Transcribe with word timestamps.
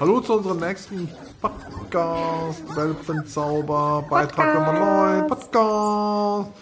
Hallo 0.00 0.20
zu 0.20 0.34
unserem 0.34 0.58
nächsten 0.60 1.08
Podcast, 1.40 2.76
Welpenzauber, 2.76 4.04
Beitrag 4.10 4.54
Nummer 4.54 4.72
9, 4.72 5.26
Podcast. 5.26 6.52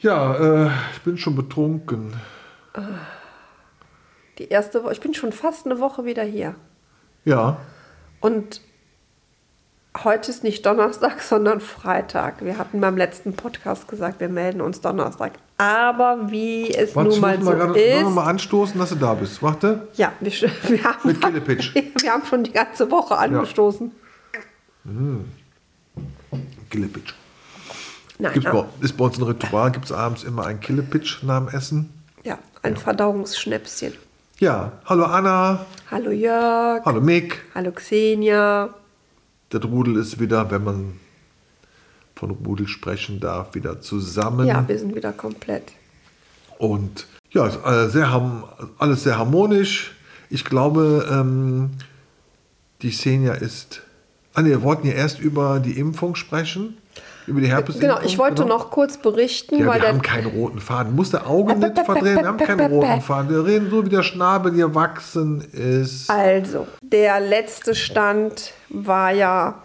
Ja, 0.00 0.66
äh, 0.66 0.70
ich 0.94 1.00
bin 1.02 1.16
schon 1.16 1.34
betrunken. 1.34 2.14
Die 4.38 4.48
erste 4.48 4.84
Woche, 4.84 4.92
ich 4.92 5.00
bin 5.00 5.14
schon 5.14 5.32
fast 5.32 5.66
eine 5.66 5.80
Woche 5.80 6.04
wieder 6.04 6.24
hier. 6.24 6.54
Ja, 7.24 7.58
Und 8.20 8.60
heute 10.04 10.30
ist 10.30 10.44
nicht 10.44 10.64
Donnerstag, 10.64 11.20
sondern 11.22 11.60
Freitag. 11.60 12.44
Wir 12.44 12.58
hatten 12.58 12.80
beim 12.80 12.96
letzten 12.96 13.34
Podcast 13.34 13.88
gesagt, 13.88 14.20
wir 14.20 14.28
melden 14.28 14.60
uns 14.60 14.80
Donnerstag. 14.80 15.32
Aber 15.58 16.30
wie 16.30 16.72
es 16.72 16.96
warte, 16.96 17.10
nun 17.10 17.20
mal 17.20 17.42
so 17.42 17.50
mal 17.50 17.76
ist. 17.76 18.08
mal 18.10 18.24
anstoßen, 18.24 18.78
dass 18.78 18.90
du 18.90 18.94
da 18.96 19.14
bist. 19.14 19.42
Warte. 19.42 19.88
Ja, 19.94 20.12
wir, 20.20 20.32
wir, 20.32 20.84
haben, 20.84 21.08
Mit 21.08 21.20
Killepitch. 21.20 21.74
wir 22.00 22.10
haben 22.10 22.24
schon 22.24 22.44
die 22.44 22.52
ganze 22.52 22.90
Woche 22.90 23.16
angestoßen. 23.16 23.92
Killepitch. 26.70 27.14
Nein, 28.18 28.32
Gibt's 28.34 28.48
ah, 28.48 28.52
bei, 28.52 28.84
ist 28.84 28.96
bei 28.96 29.04
uns 29.04 29.18
ein 29.18 29.24
Ritual, 29.24 29.70
gibt 29.72 29.86
es 29.86 29.92
abends 29.92 30.24
immer 30.24 30.46
ein 30.46 30.60
Killepitch 30.60 31.22
nach 31.22 31.46
dem 31.46 31.48
Essen. 31.54 31.90
ja, 32.22 32.38
ein 32.62 32.76
Verdauungsschnäpschen. 32.76 33.94
Ja, 34.40 34.72
hallo 34.86 35.04
Anna, 35.04 35.66
Hallo 35.90 36.10
Jörg, 36.10 36.82
hallo 36.86 37.02
Mick. 37.02 37.42
hallo 37.54 37.72
Xenia. 37.72 38.70
Der 39.52 39.62
Rudel 39.62 39.96
ist 39.96 40.18
wieder, 40.18 40.50
wenn 40.50 40.64
man 40.64 40.92
von 42.16 42.30
Rudel 42.30 42.66
sprechen 42.66 43.20
darf, 43.20 43.54
wieder 43.54 43.82
zusammen. 43.82 44.46
Ja, 44.46 44.66
wir 44.66 44.78
sind 44.78 44.94
wieder 44.94 45.12
komplett. 45.12 45.72
Und 46.56 47.06
ja, 47.32 47.48
äh, 47.48 47.90
sehr, 47.90 48.10
alles 48.78 49.02
sehr 49.02 49.18
harmonisch. 49.18 49.94
Ich 50.30 50.46
glaube, 50.46 51.06
ähm, 51.12 51.72
die 52.80 52.88
Xenia 52.92 53.34
ist. 53.34 53.82
Ah, 54.32 54.40
nee, 54.40 54.48
wir 54.48 54.62
wollten 54.62 54.86
ja 54.86 54.94
erst 54.94 55.20
über 55.20 55.60
die 55.60 55.78
Impfung 55.78 56.14
sprechen. 56.14 56.78
Über 57.26 57.40
die 57.40 57.48
Herpesimpfung. 57.48 57.96
Genau, 57.96 58.06
ich 58.06 58.18
wollte 58.18 58.42
genau. 58.42 58.58
noch 58.58 58.70
kurz 58.70 58.96
berichten, 58.96 59.58
Ja, 59.58 59.66
weil 59.66 59.80
wir 59.80 59.88
haben 59.88 60.02
keinen 60.02 60.26
roten 60.26 60.60
Faden. 60.60 60.94
Muss 60.94 61.10
der 61.10 61.26
Augen 61.26 61.58
nicht 61.58 61.78
verdrehen. 61.78 62.16
Wir 62.16 62.26
haben 62.26 62.38
keinen 62.38 62.72
roten 62.72 63.00
Faden. 63.00 63.30
Wir 63.30 63.44
reden 63.44 63.70
so, 63.70 63.84
wie 63.84 63.90
der 63.90 64.02
Schnabel 64.02 64.52
gewachsen 64.52 65.40
ist. 65.52 66.10
Also, 66.10 66.66
der 66.82 67.20
letzte 67.20 67.74
Stand 67.74 68.52
war 68.68 69.12
ja, 69.12 69.62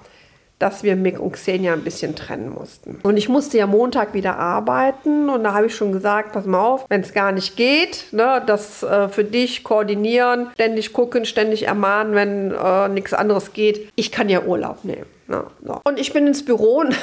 dass 0.60 0.84
wir 0.84 0.96
Mick 0.96 1.20
und 1.20 1.34
Xenia 1.34 1.74
ein 1.74 1.84
bisschen 1.84 2.16
trennen 2.16 2.54
mussten. 2.54 3.00
Und 3.04 3.18
ich 3.18 3.28
musste 3.28 3.58
ja 3.58 3.68
Montag 3.68 4.14
wieder 4.14 4.38
arbeiten 4.38 5.30
und 5.30 5.44
da 5.44 5.54
habe 5.54 5.68
ich 5.68 5.76
schon 5.76 5.92
gesagt, 5.92 6.32
pass 6.32 6.46
mal 6.46 6.60
auf, 6.60 6.86
wenn 6.90 7.02
es 7.02 7.14
gar 7.14 7.32
nicht 7.32 7.58
geht, 7.58 8.06
ne, 8.12 8.42
das 8.46 8.82
äh, 8.82 9.10
für 9.10 9.26
dich 9.26 9.64
koordinieren, 9.64 10.48
ständig 10.54 10.94
gucken, 10.94 11.26
ständig 11.26 11.68
ermahnen, 11.68 12.16
wenn 12.16 12.52
äh, 12.52 12.88
nichts 12.88 13.14
anderes 13.14 13.52
geht. 13.52 13.92
Ich 13.96 14.12
kann 14.12 14.30
ja 14.30 14.44
Urlaub 14.44 14.86
nehmen. 14.86 15.06
Ne, 15.28 15.44
so. 15.66 15.82
Und 15.84 16.00
ich 16.00 16.14
bin 16.14 16.26
ins 16.26 16.46
Büro 16.46 16.80
und, 16.80 16.96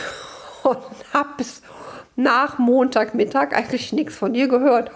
und 0.64 0.78
habe 1.12 1.30
bis 1.36 1.62
nach 2.16 2.58
Montagmittag 2.58 3.52
eigentlich 3.52 3.92
nichts 3.92 4.16
von 4.16 4.32
dir 4.32 4.48
gehört. 4.48 4.91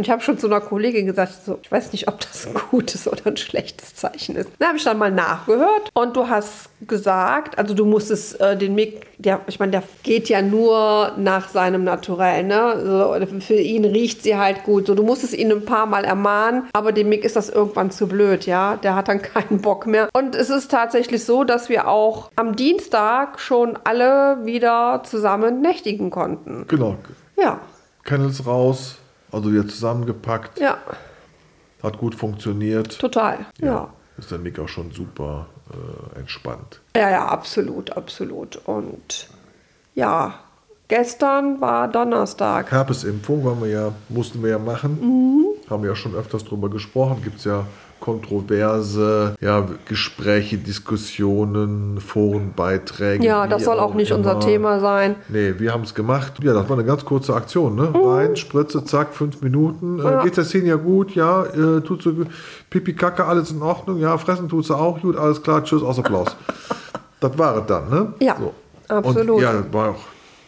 Und 0.00 0.06
ich 0.06 0.10
habe 0.10 0.22
schon 0.22 0.38
zu 0.38 0.46
einer 0.46 0.62
Kollegin 0.62 1.04
gesagt, 1.04 1.44
so, 1.44 1.58
ich 1.62 1.70
weiß 1.70 1.92
nicht, 1.92 2.08
ob 2.08 2.20
das 2.20 2.46
ein 2.46 2.54
gutes 2.70 3.06
oder 3.06 3.26
ein 3.26 3.36
schlechtes 3.36 3.94
Zeichen 3.94 4.34
ist. 4.34 4.48
Da 4.58 4.68
habe 4.68 4.78
ich 4.78 4.84
dann 4.84 4.96
mal 4.96 5.10
nachgehört 5.10 5.90
und 5.92 6.16
du 6.16 6.26
hast 6.26 6.70
gesagt, 6.88 7.58
also 7.58 7.74
du 7.74 7.84
musstest 7.84 8.40
äh, 8.40 8.56
den 8.56 8.74
Mick, 8.74 9.08
der, 9.18 9.42
ich 9.46 9.60
meine, 9.60 9.72
der 9.72 9.82
geht 10.02 10.30
ja 10.30 10.40
nur 10.40 11.12
nach 11.18 11.50
seinem 11.50 11.84
Naturell, 11.84 12.44
ne? 12.44 12.80
So, 12.82 13.40
für 13.40 13.56
ihn 13.56 13.84
riecht 13.84 14.22
sie 14.22 14.38
halt 14.38 14.64
gut. 14.64 14.86
So, 14.86 14.94
du 14.94 15.02
musstest 15.02 15.34
ihn 15.34 15.52
ein 15.52 15.66
paar 15.66 15.84
Mal 15.84 16.06
ermahnen, 16.06 16.62
aber 16.72 16.92
dem 16.92 17.10
Mick 17.10 17.22
ist 17.22 17.36
das 17.36 17.50
irgendwann 17.50 17.90
zu 17.90 18.06
blöd, 18.06 18.46
ja? 18.46 18.76
Der 18.76 18.94
hat 18.94 19.08
dann 19.08 19.20
keinen 19.22 19.60
Bock 19.60 19.86
mehr. 19.86 20.08
Und 20.14 20.34
es 20.34 20.48
ist 20.48 20.70
tatsächlich 20.70 21.26
so, 21.26 21.44
dass 21.44 21.68
wir 21.68 21.88
auch 21.88 22.30
am 22.36 22.56
Dienstag 22.56 23.38
schon 23.38 23.78
alle 23.84 24.46
wieder 24.46 25.02
zusammen 25.04 25.60
nächtigen 25.60 26.08
konnten. 26.08 26.64
Genau. 26.68 26.96
Ja, 27.36 27.60
Kennels 28.04 28.46
raus. 28.46 28.99
Also 29.32 29.52
wieder 29.52 29.66
zusammengepackt. 29.66 30.58
ja, 30.60 30.78
Hat 31.82 31.98
gut 31.98 32.14
funktioniert. 32.14 32.98
total. 32.98 33.46
ja. 33.60 33.88
Ist 34.18 34.30
der 34.30 34.38
Mick 34.38 34.58
auch 34.58 34.68
schon 34.68 34.90
super 34.90 35.46
äh, 35.70 36.18
entspannt. 36.18 36.80
Ja, 36.94 37.08
ja, 37.10 37.26
absolut, 37.28 37.96
absolut. 37.96 38.56
Und 38.66 39.28
ja, 39.94 40.34
gestern 40.88 41.60
war 41.62 41.88
Donnerstag. 41.88 42.70
Herpesimpfung 42.70 43.42
wollen 43.44 43.62
wir 43.62 43.68
ja, 43.70 43.92
mussten 44.10 44.42
wir 44.42 44.50
ja 44.50 44.58
machen. 44.58 44.98
Mhm. 45.00 45.70
Haben 45.70 45.82
wir 45.84 45.90
ja 45.90 45.96
schon 45.96 46.14
öfters 46.14 46.44
drüber 46.44 46.68
gesprochen. 46.68 47.22
Gibt 47.22 47.38
es 47.38 47.44
ja 47.44 47.64
kontroverse 48.00 49.34
ja, 49.40 49.66
Gespräche, 49.86 50.56
Diskussionen, 50.58 52.00
Forenbeiträge. 52.00 53.24
Ja, 53.24 53.46
das 53.46 53.64
soll 53.64 53.78
auch 53.78 53.94
nicht 53.94 54.12
unser 54.12 54.32
immer. 54.32 54.40
Thema 54.40 54.80
sein. 54.80 55.16
Nee, 55.28 55.54
wir 55.58 55.72
haben 55.72 55.82
es 55.84 55.94
gemacht. 55.94 56.34
Ja, 56.42 56.54
das 56.54 56.68
war 56.68 56.76
eine 56.76 56.86
ganz 56.86 57.04
kurze 57.04 57.34
Aktion, 57.34 57.74
ne? 57.76 57.92
Rein, 57.94 58.36
Spritze, 58.36 58.84
zack, 58.84 59.14
fünf 59.14 59.40
Minuten. 59.42 59.98
Äh, 59.98 60.02
Mhm. 60.02 60.08
Ja. 60.10 60.22
Geht's 60.22 60.36
der 60.36 60.44
Szene 60.44 60.68
ja 60.68 60.76
gut? 60.76 61.14
Ja, 61.14 61.44
äh, 61.44 61.80
tut 61.82 62.02
so. 62.02 62.12
Pipi, 62.70 62.94
Kacke, 62.94 63.24
alles 63.24 63.50
in 63.52 63.62
Ordnung? 63.62 63.98
Ja, 63.98 64.16
fressen 64.18 64.48
tut 64.48 64.64
sie 64.66 64.76
auch 64.76 65.00
gut, 65.00 65.16
alles 65.16 65.42
klar, 65.42 65.62
tschüss, 65.62 65.82
aus 65.82 65.98
Applaus. 65.98 66.36
das 67.20 67.38
war 67.38 67.58
es 67.58 67.66
dann, 67.66 67.88
ne? 67.90 68.12
Ja, 68.20 68.36
absolut. 68.88 69.30
Und 69.36 69.42
ja, 69.42 69.52
das 69.52 69.72
war 69.72 69.90
auch 69.90 69.98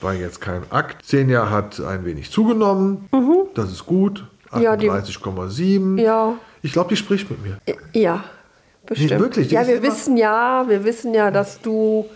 war 0.00 0.14
jetzt 0.14 0.40
kein 0.40 0.62
Akt. 0.70 1.02
Xenia 1.02 1.48
hat 1.48 1.80
ein 1.80 2.04
wenig 2.04 2.30
zugenommen. 2.30 3.08
Das 3.54 3.70
ist 3.70 3.86
gut. 3.86 4.24
Mhm. 4.52 4.60
Ja, 4.62 4.76
die- 4.76 4.90
38,7. 4.90 5.98
Ja, 5.98 6.34
Ich 6.62 6.72
glaube, 6.72 6.90
die 6.90 6.96
spricht 6.96 7.28
mit 7.30 7.40
mir. 7.42 7.58
ja, 7.92 8.24
bestimmt. 8.86 9.20
wirklich, 9.20 9.48
die 9.48 9.54
ja, 9.54 9.66
wir 9.66 9.82
wissen 9.82 10.16
ja, 10.16 10.64
wir 10.68 10.84
wissen 10.84 11.12
ja, 11.12 11.30
dass 11.30 11.60
du 11.60 12.08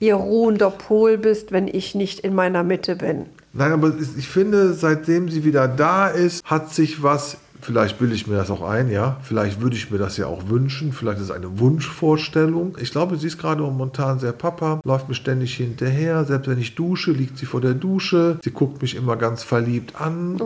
ihr 0.00 0.14
ruhender 0.14 0.70
Pol 0.70 1.18
bist, 1.18 1.52
wenn 1.52 1.68
ich 1.68 1.94
nicht 1.94 2.20
in 2.20 2.34
meiner 2.34 2.64
Mitte 2.64 2.96
bin. 2.96 3.26
Nein, 3.52 3.72
aber 3.72 3.92
ich 4.16 4.28
finde, 4.28 4.74
seitdem 4.74 5.28
sie 5.28 5.44
wieder 5.44 5.68
da 5.68 6.08
ist, 6.08 6.44
hat 6.44 6.72
sich 6.72 7.02
was. 7.02 7.36
Vielleicht 7.60 7.98
bilde 7.98 8.14
ich 8.14 8.26
mir 8.26 8.36
das 8.36 8.50
auch 8.50 8.62
ein, 8.62 8.90
ja. 8.90 9.16
Vielleicht 9.22 9.60
würde 9.60 9.76
ich 9.76 9.90
mir 9.90 9.98
das 9.98 10.16
ja 10.16 10.26
auch 10.26 10.48
wünschen. 10.48 10.92
Vielleicht 10.92 11.18
ist 11.18 11.24
es 11.24 11.30
eine 11.30 11.58
Wunschvorstellung. 11.58 12.76
Ich 12.80 12.90
glaube, 12.90 13.16
sie 13.16 13.26
ist 13.26 13.38
gerade 13.38 13.62
momentan 13.62 14.18
sehr 14.18 14.32
Papa, 14.32 14.80
läuft 14.84 15.08
mir 15.08 15.14
ständig 15.14 15.54
hinterher. 15.54 16.24
Selbst 16.24 16.48
wenn 16.48 16.58
ich 16.58 16.74
dusche, 16.74 17.12
liegt 17.12 17.38
sie 17.38 17.46
vor 17.46 17.60
der 17.60 17.74
Dusche. 17.74 18.38
Sie 18.42 18.50
guckt 18.50 18.82
mich 18.82 18.96
immer 18.96 19.16
ganz 19.16 19.42
verliebt 19.42 20.00
an. 20.00 20.40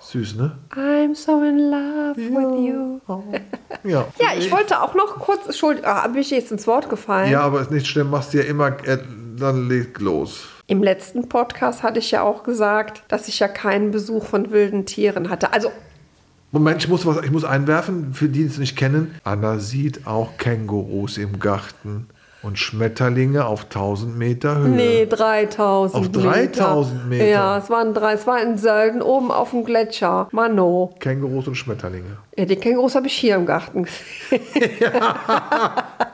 Süß, 0.00 0.36
ne? 0.36 0.52
I'm 0.74 1.14
so 1.14 1.42
in 1.42 1.70
love 1.70 2.16
with 2.16 2.68
you. 2.68 3.00
Ja. 3.82 4.06
Ja, 4.18 4.28
ich 4.36 4.50
wollte 4.50 4.82
auch 4.82 4.94
noch 4.94 5.18
kurz, 5.18 5.46
Entschuldigung, 5.46 5.88
ah, 5.88 6.06
bin 6.08 6.20
ich 6.20 6.30
jetzt 6.30 6.52
ins 6.52 6.66
Wort 6.66 6.90
gefallen? 6.90 7.30
Ja, 7.30 7.40
aber 7.40 7.60
ist 7.60 7.70
nicht 7.70 7.86
schlimm, 7.86 8.10
machst 8.10 8.34
du 8.34 8.38
ja 8.38 8.44
immer, 8.44 8.68
äh, 8.86 8.98
dann 9.38 9.68
leg 9.68 9.98
los. 10.00 10.48
Im 10.66 10.82
letzten 10.82 11.28
Podcast 11.28 11.82
hatte 11.82 11.98
ich 11.98 12.10
ja 12.10 12.22
auch 12.22 12.42
gesagt, 12.42 13.02
dass 13.08 13.26
ich 13.26 13.38
ja 13.38 13.48
keinen 13.48 13.90
Besuch 13.90 14.26
von 14.26 14.50
wilden 14.50 14.86
Tieren 14.86 15.30
hatte. 15.30 15.52
Also, 15.52 15.70
Moment, 16.52 16.82
ich 16.82 16.88
muss 16.88 17.06
was, 17.06 17.22
ich 17.24 17.30
muss 17.30 17.44
einwerfen, 17.44 18.12
für 18.12 18.28
die, 18.28 18.40
die 18.40 18.46
es 18.46 18.58
nicht 18.58 18.76
kennen. 18.76 19.14
Anna 19.24 19.58
sieht 19.58 20.06
auch 20.06 20.36
Kängurus 20.36 21.16
im 21.16 21.38
Garten 21.38 22.08
und 22.42 22.58
Schmetterlinge 22.58 23.44
auf 23.44 23.64
1000 23.64 24.16
Meter 24.16 24.56
Höhe. 24.56 24.68
nee, 24.68 25.06
3000 25.06 25.94
Auf 25.94 26.10
3000 26.10 27.08
Meter? 27.08 27.26
Ja, 27.26 27.58
es 27.58 27.68
waren 27.70 27.94
drei, 27.94 28.14
es 28.14 28.26
war 28.26 28.42
in 28.42 28.56
Sölden 28.58 29.02
oben 29.02 29.30
auf 29.30 29.50
dem 29.50 29.64
Gletscher. 29.64 30.28
Mano. 30.32 30.94
Kängurus 30.98 31.46
und 31.48 31.54
Schmetterlinge. 31.54 32.16
Ja, 32.36 32.46
die 32.46 32.56
Kängurus 32.56 32.94
habe 32.94 33.06
ich 33.06 33.12
hier 33.12 33.36
im 33.36 33.46
Garten 33.46 33.82
gesehen. 34.30 34.40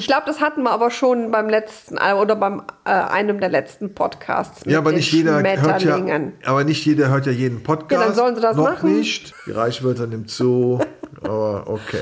Ich 0.00 0.06
glaube, 0.06 0.22
das 0.24 0.40
hatten 0.40 0.62
wir 0.62 0.70
aber 0.70 0.90
schon 0.90 1.30
beim 1.30 1.50
letzten 1.50 1.98
äh, 1.98 2.14
oder 2.14 2.34
beim 2.34 2.62
äh, 2.86 2.90
einem 2.90 3.38
der 3.38 3.50
letzten 3.50 3.94
Podcasts. 3.94 4.64
mit 4.64 4.72
Ja, 4.72 4.78
aber 4.78 4.92
nicht 4.92 5.12
jeder 5.12 5.42
hört 5.42 5.82
ja, 5.82 6.00
aber 6.46 6.64
nicht 6.64 6.86
jeder 6.86 7.10
hört 7.10 7.26
ja 7.26 7.32
jeden 7.32 7.62
Podcast. 7.62 8.00
Ja, 8.00 8.06
dann 8.06 8.14
sollen 8.14 8.34
sie 8.34 8.40
das 8.40 8.56
Noch 8.56 8.64
machen. 8.64 8.96
nicht. 8.96 9.34
Die 9.46 9.50
Reichweite 9.50 10.06
nimmt 10.06 10.30
zu. 10.30 10.80
aber 11.22 11.64
okay. 11.66 12.00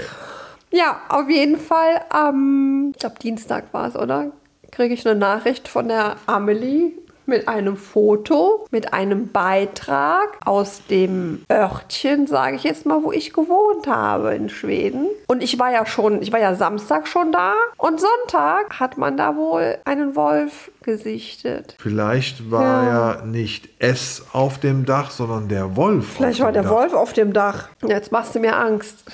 Ja, 0.70 1.00
auf 1.08 1.28
jeden 1.28 1.58
Fall 1.58 2.02
am, 2.11 2.93
ich 2.93 3.00
glaube, 3.00 3.17
Dienstag 3.20 3.75
war 3.75 3.88
es, 3.88 3.96
oder? 3.96 4.31
Kriege 4.70 4.94
ich 4.94 5.05
eine 5.05 5.19
Nachricht 5.19 5.67
von 5.67 5.88
der 5.88 6.14
Amelie 6.26 6.93
mit 7.28 7.48
einem 7.48 7.76
Foto, 7.76 8.66
mit 8.70 8.92
einem 8.92 9.28
Beitrag 9.28 10.38
aus 10.44 10.82
dem 10.90 11.42
Örtchen, 11.50 12.26
sage 12.26 12.56
ich 12.56 12.64
jetzt 12.64 12.86
mal, 12.86 13.02
wo 13.02 13.12
ich 13.12 13.32
gewohnt 13.32 13.86
habe 13.86 14.34
in 14.34 14.48
Schweden. 14.48 15.06
Und 15.26 15.42
ich 15.42 15.58
war 15.58 15.70
ja 15.70 15.86
schon, 15.86 16.22
ich 16.22 16.32
war 16.32 16.40
ja 16.40 16.54
Samstag 16.54 17.06
schon 17.06 17.32
da 17.32 17.54
und 17.76 18.00
Sonntag 18.00 18.80
hat 18.80 18.98
man 18.98 19.16
da 19.16 19.36
wohl 19.36 19.78
einen 19.84 20.16
Wolf 20.16 20.70
gesichtet. 20.82 21.76
Vielleicht 21.78 22.50
war 22.50 22.84
ja. 22.84 23.25
nicht 23.25 23.69
es 23.78 24.25
auf 24.32 24.58
dem 24.58 24.84
Dach, 24.84 25.10
sondern 25.10 25.48
der 25.48 25.76
Wolf. 25.76 26.14
Vielleicht 26.16 26.40
war 26.40 26.52
der 26.52 26.62
Dach. 26.62 26.70
Wolf 26.70 26.94
auf 26.94 27.12
dem 27.12 27.32
Dach. 27.32 27.69
Jetzt 27.86 28.10
machst 28.10 28.34
du 28.34 28.40
mir 28.40 28.56
Angst. 28.56 29.04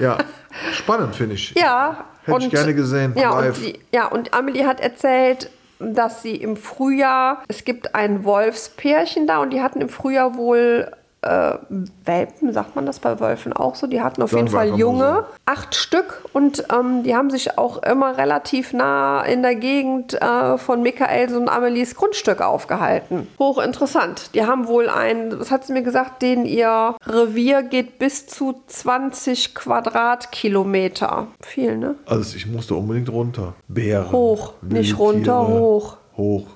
Ja, 0.00 0.18
spannend 0.72 1.14
finde 1.14 1.34
ich. 1.34 1.54
Ja, 1.56 2.06
Hätte 2.24 2.44
ich 2.46 2.50
gerne 2.50 2.74
gesehen, 2.74 3.14
Ja 3.16 3.38
live. 3.38 3.56
und, 3.56 3.66
die, 3.66 3.78
ja, 3.92 4.06
und 4.06 4.32
Amelie 4.32 4.66
hat 4.66 4.80
erzählt, 4.80 5.50
dass 5.78 6.22
sie 6.22 6.36
im 6.36 6.56
Frühjahr, 6.56 7.42
es 7.48 7.64
gibt 7.64 7.94
ein 7.94 8.24
Wolfspärchen 8.24 9.26
da 9.26 9.38
und 9.38 9.50
die 9.50 9.60
hatten 9.60 9.80
im 9.80 9.88
Frühjahr 9.88 10.36
wohl 10.36 10.90
äh, 11.24 11.58
Welpen, 12.04 12.52
sagt 12.52 12.76
man 12.76 12.86
das 12.86 13.00
bei 13.00 13.18
Wölfen 13.20 13.52
auch 13.52 13.74
so? 13.74 13.86
Die 13.86 14.00
hatten 14.00 14.22
auf 14.22 14.32
jeden 14.32 14.48
Fall 14.48 14.78
Junge, 14.78 15.24
acht 15.46 15.74
Stück 15.74 16.24
und 16.32 16.64
ähm, 16.72 17.02
die 17.02 17.14
haben 17.14 17.30
sich 17.30 17.58
auch 17.58 17.82
immer 17.82 18.18
relativ 18.18 18.72
nah 18.72 19.22
in 19.22 19.42
der 19.42 19.54
Gegend 19.54 20.20
äh, 20.20 20.58
von 20.58 20.82
Michaels 20.82 21.32
und 21.32 21.48
Amelies 21.48 21.94
Grundstück 21.94 22.40
aufgehalten. 22.40 23.26
Hochinteressant. 23.38 24.34
Die 24.34 24.44
haben 24.44 24.66
wohl 24.68 24.88
ein, 24.88 25.38
was 25.38 25.50
hat 25.50 25.64
sie 25.66 25.72
mir 25.72 25.82
gesagt, 25.82 26.22
den 26.22 26.44
ihr 26.44 26.94
Revier 27.06 27.62
geht 27.62 27.98
bis 27.98 28.26
zu 28.26 28.62
20 28.66 29.54
Quadratkilometer. 29.54 31.28
Viel, 31.40 31.78
ne? 31.78 31.94
Also 32.06 32.36
ich 32.36 32.46
musste 32.46 32.74
unbedingt 32.74 33.10
runter. 33.10 33.54
Bären. 33.68 34.12
Hoch, 34.12 34.54
nicht 34.62 34.98
runter, 34.98 35.48
hoch. 35.48 35.96
Hoch. 36.16 36.46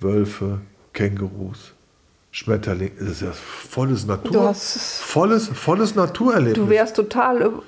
Wölfe, 0.00 0.60
Kängurus, 0.92 1.74
Schmetterlinge. 2.36 2.90
Das 2.98 3.08
ist 3.08 3.22
ja 3.22 3.32
volles 3.32 4.06
Natur. 4.06 4.52
Volles, 4.54 5.48
volles 5.48 5.94
Naturerlebnis. 5.94 6.52
Du 6.54 6.68
wärst 6.68 6.94
total 6.96 7.42
üb- 7.42 7.62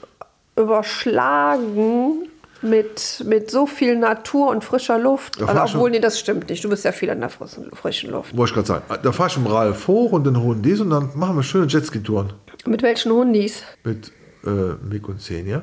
überschlagen 0.57 2.29
mit, 2.61 3.25
mit 3.27 3.51
so 3.51 3.67
viel 3.67 3.97
Natur 3.97 4.51
und 4.51 4.63
frischer 4.65 4.99
Luft. 4.99 5.41
Also, 5.43 5.77
obwohl, 5.77 5.91
nee, 5.91 6.01
das 6.01 6.19
stimmt 6.19 6.51
nicht. 6.51 6.63
Du 6.65 6.69
bist 6.69 6.85
ja 6.85 6.93
viel 6.93 7.09
an 7.09 7.21
der 7.21 7.31
frischen, 7.31 7.71
frischen 7.73 8.11
Luft. 8.11 8.37
Wollte 8.37 8.51
ich 8.51 8.55
gerade 8.55 8.67
sagen. 8.69 8.85
Da 9.03 9.13
fahr 9.13 9.29
ich 9.29 9.39
mit 9.39 9.51
Ralf 9.51 9.87
hoch 9.89 10.13
und 10.13 10.25
dann 10.27 10.39
holen 10.43 10.61
dies 10.61 10.81
und 10.81 10.91
dann 10.91 11.11
machen 11.15 11.37
wir 11.37 11.43
schöne 11.43 11.67
Jetski-Touren. 11.67 12.33
Mit 12.67 12.83
welchen 12.83 13.13
Hundis? 13.13 13.63
Mit 13.85 14.13
äh, 14.45 14.51
Mick 14.87 15.09
und 15.09 15.23
Senja. 15.23 15.63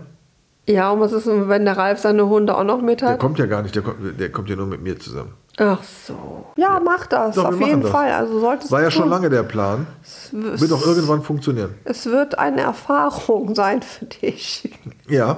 Ja, 0.68 0.90
und 0.90 1.00
was 1.00 1.12
ist, 1.12 1.28
wenn 1.28 1.66
der 1.66 1.78
Ralf 1.78 2.00
seine 2.00 2.28
Hunde 2.28 2.58
auch 2.58 2.64
noch 2.64 2.82
mit 2.82 3.02
Der 3.02 3.10
hat? 3.10 3.20
kommt 3.20 3.38
ja 3.38 3.46
gar 3.46 3.62
nicht, 3.62 3.76
der 3.76 3.84
kommt, 3.84 4.20
der 4.20 4.32
kommt 4.32 4.50
ja 4.50 4.56
nur 4.56 4.66
mit 4.66 4.82
mir 4.82 4.98
zusammen. 4.98 5.34
Ach 5.58 5.82
so. 5.84 6.48
Ja, 6.58 6.82
mach 6.84 7.08
das. 7.08 7.36
Doch, 7.36 7.46
auf 7.46 7.60
jeden 7.62 7.82
das. 7.82 7.92
Fall. 7.92 8.12
Also 8.12 8.40
solltest 8.40 8.72
War 8.72 8.82
ja 8.82 8.92
schon 8.92 9.10
lange 9.10 9.30
der 9.30 9.44
Plan. 9.44 9.88
Es, 10.04 10.30
Wird 10.34 10.72
auch 10.74 10.86
irgendwann 10.86 11.22
funktionieren. 11.22 11.76
es 11.86 12.06
wird 12.06 12.38
eine 12.38 12.62
Erfahrung 12.62 13.56
sein 13.56 13.82
für 13.82 14.06
dich. 14.06 14.70
Ja. 15.08 15.38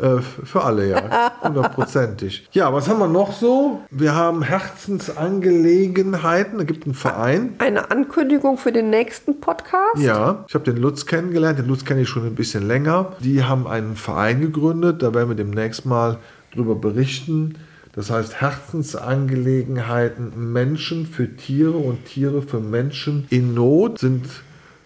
Äh, 0.00 0.20
für 0.20 0.64
alle, 0.64 0.88
ja. 0.88 1.32
Hundertprozentig. 1.42 2.48
Ja, 2.52 2.72
was 2.72 2.88
haben 2.88 3.00
wir 3.00 3.08
noch 3.08 3.32
so? 3.32 3.82
Wir 3.90 4.14
haben 4.14 4.40
Herzensangelegenheiten. 4.42 6.56
Da 6.58 6.64
gibt 6.64 6.86
einen 6.86 6.94
Verein. 6.94 7.54
Eine 7.58 7.90
Ankündigung 7.90 8.56
für 8.56 8.72
den 8.72 8.88
nächsten 8.88 9.40
Podcast. 9.40 9.98
Ja, 9.98 10.46
ich 10.48 10.54
habe 10.54 10.64
den 10.64 10.78
Lutz 10.78 11.04
kennengelernt. 11.04 11.58
Den 11.58 11.68
Lutz 11.68 11.84
kenne 11.84 12.00
ich 12.00 12.08
schon 12.08 12.24
ein 12.26 12.34
bisschen 12.34 12.66
länger. 12.66 13.12
Die 13.20 13.44
haben 13.44 13.66
einen 13.66 13.96
Verein 13.96 14.40
gegründet. 14.40 15.02
Da 15.02 15.12
werden 15.12 15.28
wir 15.28 15.36
demnächst 15.36 15.84
mal 15.84 16.16
drüber 16.54 16.74
berichten. 16.74 17.58
Das 17.92 18.10
heißt 18.10 18.40
Herzensangelegenheiten 18.40 20.52
Menschen 20.52 21.06
für 21.06 21.36
Tiere 21.36 21.76
und 21.76 22.06
Tiere 22.06 22.42
für 22.42 22.60
Menschen 22.60 23.26
in 23.28 23.52
Not 23.54 23.98
sind 23.98 24.26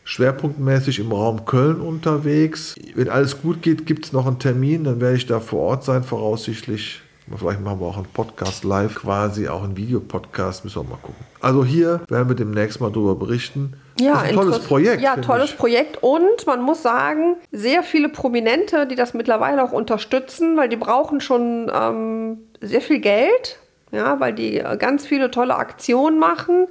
schwerpunktmäßig 0.03 0.99
im 0.99 1.13
Raum 1.13 1.45
Köln 1.45 1.81
unterwegs. 1.81 2.75
Wenn 2.95 3.09
alles 3.09 3.41
gut 3.43 3.63
geht, 3.63 3.87
gibt 3.87 4.07
es 4.07 4.13
noch 4.13 4.27
einen 4.27 4.41
Termin. 4.41 4.83
Dann 4.85 5.01
werde 5.01 5.17
ich 5.17 5.27
da 5.27 5.41
vor 5.41 5.61
Ort 5.61 5.85
sein, 5.85 6.05
voraussichtlich. 6.05 7.01
Vielleicht 7.35 7.61
machen 7.61 7.81
wir 7.81 7.87
auch 7.87 7.97
einen 7.97 8.07
Podcast 8.07 8.63
live, 8.63 8.95
quasi 8.95 9.49
auch 9.49 9.65
einen 9.65 9.77
Videopodcast. 9.77 10.65
Müssen 10.65 10.83
wir 10.85 10.91
mal 10.91 10.99
gucken. 11.03 11.25
Also 11.41 11.65
hier 11.65 12.01
werden 12.09 12.29
wir 12.29 12.37
demnächst 12.37 12.81
mal 12.81 12.93
drüber 12.93 13.17
berichten. 13.17 13.75
Ja, 13.99 14.15
ein 14.21 14.35
tolles 14.35 14.61
Projekt. 14.61 15.03
Ja, 15.03 15.17
tolles 15.17 15.51
ich. 15.51 15.57
Projekt. 15.59 16.03
Und 16.03 16.47
man 16.47 16.63
muss 16.63 16.83
sagen, 16.83 17.37
sehr 17.51 17.83
viele 17.83 18.09
Prominente, 18.09 18.87
die 18.87 18.95
das 18.95 19.13
mittlerweile 19.15 19.65
auch 19.65 19.73
unterstützen, 19.73 20.57
weil 20.57 20.69
die 20.69 20.77
brauchen 20.77 21.21
schon 21.21 21.71
ähm, 21.75 22.39
sehr 22.61 22.81
viel 22.81 23.01
Geld, 23.01 23.59
ja, 23.91 24.21
weil 24.21 24.33
die 24.33 24.59
äh, 24.59 24.77
ganz 24.77 25.05
viele 25.05 25.31
tolle 25.33 25.57
Aktionen 25.57 26.21
machen. 26.21 26.69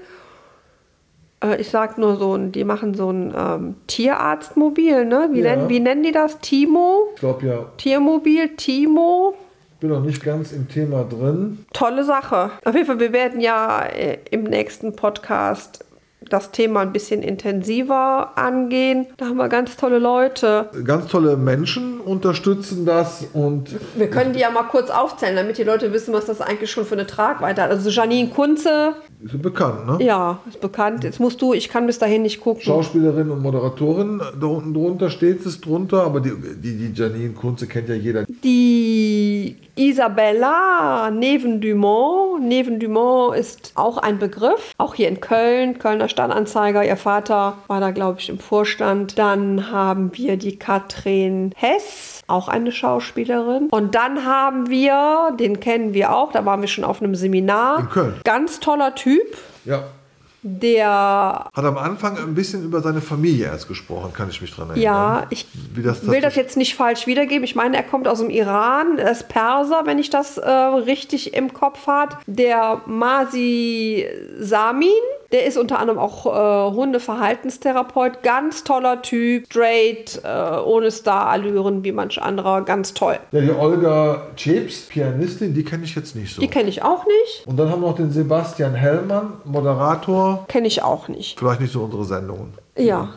Äh, 1.44 1.60
ich 1.60 1.70
sag 1.70 1.98
nur 1.98 2.16
so, 2.16 2.36
ein- 2.36 2.52
die 2.54 2.64
machen 2.64 2.94
so 2.94 3.10
ein 3.12 3.34
ähm, 3.38 3.76
Tierarztmobil, 3.88 5.04
ne? 5.06 5.30
Wie, 5.32 5.42
Ja. 5.42 5.56
nennen, 5.56 5.70
wie 5.70 5.80
nennen 5.82 6.04
die 6.04 6.12
das? 6.14 6.40
Timo? 6.40 7.10
Ich 7.16 7.20
glaube 7.20 7.46
ja, 7.46 7.66
Tiermobil, 7.78 8.56
Timo. 8.56 9.34
Bin 9.80 9.90
noch 9.90 10.02
nicht 10.02 10.24
ganz 10.24 10.52
im 10.52 10.68
Thema 10.68 11.04
drin. 11.04 11.66
Tolle 11.74 12.04
Sache. 12.04 12.52
Auf 12.64 12.74
jeden 12.74 12.86
Fall, 12.86 13.00
wir 13.00 13.14
werden 13.14 13.40
ja 13.42 13.84
äh, 13.86 14.20
im 14.32 14.44
nächsten 14.44 14.96
Podcast 14.96 15.86
das 16.30 16.52
Thema 16.52 16.82
ein 16.82 16.92
bisschen 16.92 17.22
intensiver 17.22 18.38
angehen. 18.38 19.08
Da 19.18 19.26
haben 19.26 19.38
wir 19.38 19.50
ganz 19.50 19.78
tolle 19.78 20.00
Leute. 20.00 20.70
Ganz 20.84 21.08
tolle 21.08 21.38
Menschen 21.38 22.00
unterstützen 22.00 22.86
das 22.86 23.28
und 23.34 23.70
Wir 23.96 24.10
können 24.10 24.34
die 24.34 24.40
ja 24.40 24.50
mal 24.50 24.64
kurz 24.64 24.90
aufzählen, 24.90 25.36
damit 25.36 25.58
die 25.58 25.64
Leute 25.64 25.94
wissen, 25.94 26.14
was 26.14 26.26
das 26.26 26.42
eigentlich 26.42 26.72
schon 26.72 26.86
für 26.86 26.96
eine 26.96 27.06
Tragweite 27.06 27.62
hat. 27.62 27.70
Also 27.70 27.90
Janine 27.90 28.30
Kunze, 28.30 28.96
sind 29.24 29.42
bekannt, 29.42 29.88
ne? 29.88 30.06
ja, 30.06 30.40
ist 30.48 30.62
bekannt. 30.62 31.04
Jetzt 31.04 31.20
musst 31.20 31.42
du, 31.42 31.54
ich 31.54 31.70
kann 31.70 31.88
bis 31.88 32.00
dahin 32.00 32.22
nicht 32.22 32.42
gucken. 32.42 32.62
Schauspielerin 32.62 33.32
und 33.32 33.42
Moderatorin, 33.42 34.22
da 34.40 34.48
unten 34.48 34.74
drunter 34.74 35.10
steht 35.10 35.46
es 35.46 35.62
drunter, 35.62 36.04
aber 36.04 36.20
die, 36.20 36.32
die, 36.62 36.78
die 36.78 36.94
Janine 36.94 37.34
Kunze 37.34 37.68
kennt 37.68 37.90
ja 37.90 37.96
jeder. 37.96 38.26
Die 38.44 38.75
Isabella 39.76 41.12
Neven-Dumont. 41.12 42.42
Neven-Dumont 42.42 43.36
ist 43.36 43.74
auch 43.76 43.98
ein 43.98 44.20
Begriff, 44.20 44.72
auch 44.78 44.96
hier 44.96 45.08
in 45.08 45.20
Köln, 45.20 45.80
Kölner 45.80 46.10
Stadtanzeiger. 46.10 46.86
Ihr 46.86 46.98
Vater 46.98 47.58
war 47.68 47.80
da, 47.80 47.92
glaube 47.92 48.20
ich, 48.20 48.30
im 48.30 48.40
Vorstand. 48.40 49.18
Dann 49.20 49.72
haben 49.72 50.12
wir 50.16 50.38
die 50.38 50.58
Katrin 50.58 51.52
Hess, 51.56 52.22
auch 52.28 52.48
eine 52.48 52.72
Schauspielerin. 52.72 53.68
Und 53.70 53.96
dann 53.96 54.26
haben 54.26 54.70
wir, 54.70 55.36
den 55.40 55.60
kennen 55.60 55.94
wir 55.94 56.16
auch, 56.16 56.32
da 56.32 56.46
waren 56.46 56.62
wir 56.62 56.68
schon 56.68 56.84
auf 56.84 57.02
einem 57.02 57.16
Seminar. 57.16 57.80
In 57.80 57.90
Köln. 57.90 58.14
Ganz 58.24 58.60
toller 58.60 58.96
Typ, 58.96 59.38
Ja. 59.66 59.84
Der 60.48 61.50
Hat 61.54 61.66
am 61.66 61.78
Anfang 61.80 62.20
ein 62.20 62.36
bisschen 62.36 62.64
über 62.64 62.80
seine 62.82 63.02
Familie 63.02 63.48
erst 63.48 63.68
gesprochen, 63.68 64.14
kann 64.14 64.30
ich 64.30 64.42
mich 64.42 64.54
dran 64.54 64.70
erinnern. 64.70 64.84
Ja, 64.84 65.26
ich 65.32 65.48
das 65.76 66.06
will 66.06 66.22
das 66.22 66.36
jetzt 66.36 66.56
nicht 66.56 66.76
falsch 66.76 67.08
wiedergeben. 67.08 67.44
Ich 67.44 67.56
meine, 67.56 67.76
er 67.76 67.82
kommt 67.82 68.08
aus 68.08 68.20
dem 68.20 68.30
Iran, 68.30 69.00
er 69.00 69.12
ist 69.12 69.28
Perser, 69.28 69.82
wenn 69.86 69.98
ich 69.98 70.12
das 70.12 70.38
äh, 70.38 70.48
richtig 70.50 71.34
im 71.34 71.52
Kopf 71.52 71.88
habe. 71.88 72.18
Der 72.28 72.84
Masi 72.86 74.06
Samin, 74.40 74.90
der 75.36 75.46
ist 75.46 75.58
unter 75.58 75.80
anderem 75.80 76.00
auch 76.00 76.26
äh, 76.26 76.74
Hundeverhaltenstherapeut. 76.74 78.24
Ganz 78.24 78.64
toller 78.64 79.02
Typ, 79.02 79.46
straight, 79.48 80.22
äh, 80.24 80.58
ohne 80.60 80.90
Starallüren 80.90 81.84
wie 81.84 81.92
manch 81.92 82.22
anderer. 82.22 82.62
Ganz 82.62 82.94
toll. 82.94 83.20
Ja, 83.34 83.42
die 83.42 83.52
Olga 83.52 84.28
Chips, 84.38 84.84
Pianistin, 84.88 85.54
die 85.54 85.66
kenne 85.66 85.84
ich 85.84 85.94
jetzt 85.94 86.16
nicht 86.16 86.34
so. 86.34 86.42
Die 86.42 86.48
kenne 86.48 86.70
ich 86.70 86.84
auch 86.84 87.06
nicht. 87.06 87.46
Und 87.48 87.58
dann 87.58 87.70
haben 87.70 87.82
wir 87.82 87.90
noch 87.90 87.98
den 87.98 88.12
Sebastian 88.12 88.76
Hellmann, 88.76 89.34
Moderator. 89.44 90.46
Kenne 90.48 90.68
ich 90.68 90.82
auch 90.82 91.10
nicht. 91.10 91.38
Vielleicht 91.38 91.60
nicht 91.60 91.74
so 91.74 91.84
unsere 91.84 92.06
Sendungen. 92.06 92.54
Ja, 92.78 93.10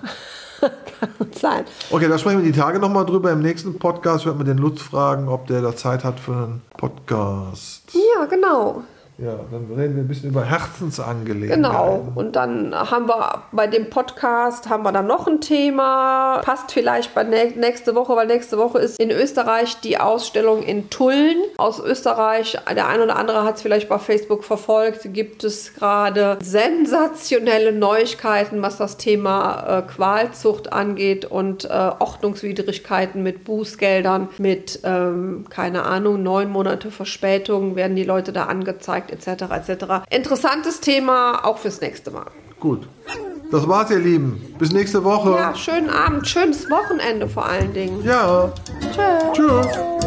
kann 0.61 1.11
sein. 1.31 1.67
Okay, 1.91 2.09
da 2.09 2.19
sprechen 2.19 2.43
wir 2.43 2.53
die 2.53 2.59
Tage 2.59 2.81
nochmal 2.81 3.07
drüber. 3.07 3.31
Im 3.31 3.43
nächsten 3.43 3.79
Podcast 3.79 4.27
werden 4.27 4.39
wir 4.39 4.45
den 4.45 4.59
Lutz 4.59 4.83
fragen, 4.83 5.29
ob 5.29 5.47
der 5.47 5.63
da 5.63 5.77
Zeit 5.77 6.03
hat 6.03 6.19
für 6.19 6.33
einen 6.33 6.63
Podcast. 6.77 7.93
Ja, 7.93 8.25
genau. 8.25 8.83
Ja, 9.21 9.35
dann 9.51 9.67
reden 9.77 9.97
wir 9.97 10.05
ein 10.05 10.07
bisschen 10.09 10.31
über 10.31 10.45
Herzensangelegenheiten. 10.45 11.63
Genau. 11.65 12.07
Und 12.15 12.37
dann 12.37 12.73
haben 12.73 13.09
wir 13.09 13.43
bei 13.51 13.67
dem 13.67 13.91
Podcast 13.91 14.69
haben 14.69 14.85
wir 14.85 14.93
dann 14.93 15.09
noch 15.09 15.27
ein 15.27 15.41
Thema. 15.41 16.41
Passt 16.45 16.71
vielleicht 16.71 17.17
bei 17.17 17.23
nä- 17.23 17.59
nächste 17.59 17.97
Woche, 17.97 18.15
weil 18.15 18.29
nächste 18.29 18.59
Woche 18.59 18.79
ist 18.79 19.01
in 19.01 19.11
Österreich 19.11 19.81
die 19.81 19.99
Ausstellung 19.99 20.63
in 20.63 20.89
Tulln. 20.89 21.35
Aus 21.57 21.81
Österreich, 21.81 22.57
der 22.73 22.87
ein 22.87 23.01
oder 23.01 23.17
andere 23.17 23.43
hat 23.43 23.57
es 23.57 23.63
vielleicht 23.63 23.89
bei 23.89 23.99
Facebook 23.99 24.45
verfolgt, 24.45 25.13
gibt 25.13 25.43
es 25.43 25.75
gerade 25.75 26.39
sensationelle 26.41 27.73
Neuigkeiten, 27.73 28.63
was 28.63 28.77
das 28.77 28.99
Thema 28.99 29.79
äh, 29.79 29.83
Qualzucht 29.83 30.73
angeht 30.73 31.25
und 31.25 31.65
äh, 31.65 31.69
Ordnungswidrigkeiten 31.99 33.25
mit 33.25 33.43
Bußgeldern, 33.43 34.29
mit, 34.39 34.79
ähm, 34.85 35.47
keine 35.51 35.83
Ahnung, 35.85 36.23
neun 36.23 36.51
Monate 36.51 36.93
Verspätung 36.93 37.75
werden 37.75 37.97
die 37.97 38.05
Leute 38.05 38.33
da 38.33 38.45
angezeigt, 38.45 39.08
etc. 39.11 39.43
etc. 39.51 39.85
Interessantes 40.11 40.81
Thema, 40.81 41.45
auch 41.45 41.59
fürs 41.59 41.81
nächste 41.81 42.11
Mal. 42.11 42.27
Gut. 42.61 42.89
Das 43.51 43.67
war's, 43.67 43.91
ihr 43.91 43.99
Lieben. 43.99 44.55
Bis 44.59 44.73
nächste 44.73 45.05
Woche. 45.05 45.31
Ja, 45.31 45.55
schönen 45.55 45.89
Abend, 45.89 46.27
schönes 46.29 46.69
Wochenende 46.71 47.29
vor 47.29 47.47
allen 47.47 47.73
Dingen. 47.73 48.05
Ja. 48.05 48.53
Tschö. 48.93 49.33
Tschüss. 49.33 49.98